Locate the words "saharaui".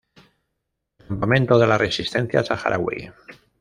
2.43-3.11